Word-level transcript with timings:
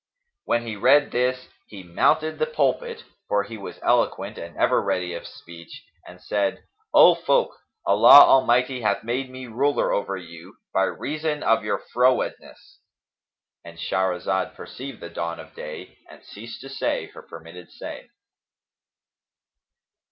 When 0.45 0.65
he 0.65 0.75
read 0.77 1.11
this, 1.11 1.47
he 1.67 1.83
mounted 1.83 2.39
the 2.39 2.47
pulpit 2.47 3.03
(for 3.27 3.43
he 3.43 3.55
was 3.55 3.77
eloquent 3.83 4.39
and 4.39 4.57
ever 4.57 4.81
ready 4.81 5.13
of 5.13 5.27
speech), 5.27 5.85
and 6.07 6.19
said, 6.19 6.63
'O 6.91 7.13
folk, 7.13 7.55
Allah 7.85 8.21
Almighty 8.25 8.81
hath 8.81 9.03
made 9.03 9.29
me 9.29 9.45
ruler 9.45 9.91
over 9.93 10.17
you, 10.17 10.55
by 10.73 10.85
reason 10.85 11.43
of 11.43 11.63
your 11.63 11.77
frowardness;'"—And 11.93 13.77
Shahrazad 13.77 14.55
perceived 14.55 15.01
the 15.01 15.09
dawn 15.11 15.39
of 15.39 15.53
day 15.53 15.99
and 16.09 16.23
ceased 16.23 16.61
to 16.61 16.69
say 16.69 17.05
her 17.13 17.21
permitted 17.21 17.69
say. 17.69 18.09